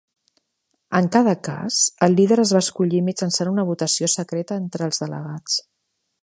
En 0.99 1.09
cada 1.15 1.35
cas, 1.47 1.77
el 2.07 2.17
líder 2.21 2.37
es 2.45 2.55
va 2.57 2.63
escollir 2.67 3.03
mitjançant 3.11 3.53
una 3.53 3.67
votació 3.69 4.11
secreta 4.15 4.59
entre 4.63 4.89
els 4.91 5.05
delegats. 5.05 5.61